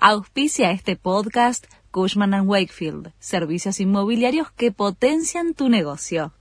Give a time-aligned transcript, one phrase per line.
[0.00, 6.32] Auspicia este podcast Cushman⁇ Wakefield, servicios inmobiliarios que potencian tu negocio.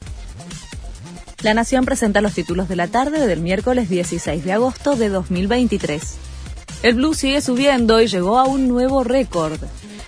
[1.42, 6.17] La Nación presenta los títulos de la tarde del miércoles 16 de agosto de 2023.
[6.83, 9.59] El blue sigue subiendo y llegó a un nuevo récord.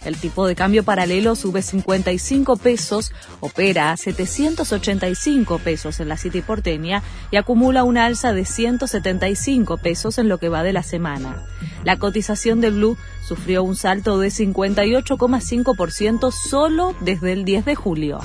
[0.06, 3.12] El tipo de cambio paralelo sube 55 pesos,
[3.42, 10.18] opera a 785 pesos en la City porteña y acumula una alza de 175 pesos
[10.18, 11.44] en lo que va de la semana.
[11.84, 18.20] La cotización de Blue sufrió un salto de 58,5% solo desde el 10 de julio.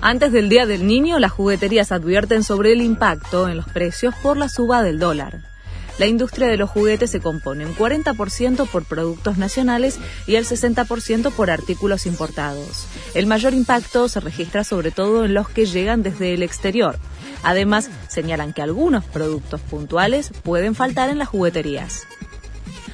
[0.00, 4.36] Antes del Día del Niño, las jugueterías advierten sobre el impacto en los precios por
[4.36, 5.53] la suba del dólar.
[5.98, 11.30] La industria de los juguetes se compone un 40% por productos nacionales y el 60%
[11.30, 12.86] por artículos importados.
[13.14, 16.98] El mayor impacto se registra sobre todo en los que llegan desde el exterior.
[17.44, 22.02] Además, señalan que algunos productos puntuales pueden faltar en las jugueterías.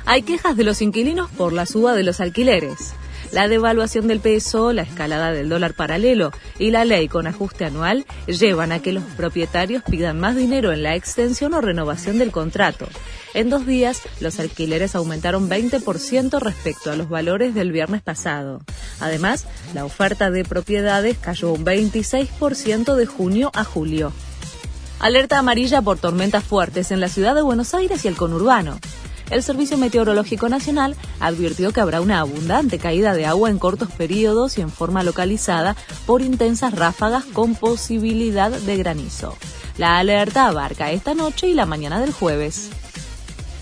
[0.04, 2.94] Hay quejas de los inquilinos por la suba de los alquileres.
[3.32, 8.04] La devaluación del peso, la escalada del dólar paralelo y la ley con ajuste anual
[8.26, 12.88] llevan a que los propietarios pidan más dinero en la extensión o renovación del contrato.
[13.32, 18.62] En dos días, los alquileres aumentaron 20% respecto a los valores del viernes pasado.
[18.98, 24.12] Además, la oferta de propiedades cayó un 26% de junio a julio.
[24.98, 28.80] Alerta amarilla por tormentas fuertes en la ciudad de Buenos Aires y el conurbano
[29.30, 34.58] el Servicio Meteorológico Nacional advirtió que habrá una abundante caída de agua en cortos periodos
[34.58, 39.36] y en forma localizada por intensas ráfagas con posibilidad de granizo.
[39.78, 42.70] La alerta abarca esta noche y la mañana del jueves.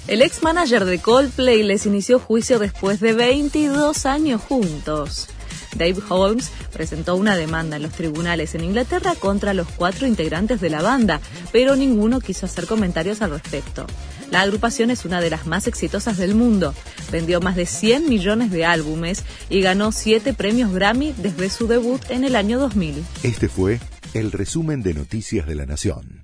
[0.06, 5.28] El ex manager de Coldplay les inició juicio después de 22 años juntos.
[5.77, 10.70] Dave Holmes presentó una demanda en los tribunales en Inglaterra contra los cuatro integrantes de
[10.70, 11.20] la banda,
[11.52, 13.86] pero ninguno quiso hacer comentarios al respecto.
[14.31, 16.75] La agrupación es una de las más exitosas del mundo.
[17.11, 22.03] Vendió más de 100 millones de álbumes y ganó 7 premios Grammy desde su debut
[22.11, 23.03] en el año 2000.
[23.23, 23.81] Este fue
[24.15, 26.17] el resumen de Noticias de la Nación.